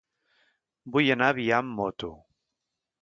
[0.95, 2.11] Vull anar a Biar amb moto.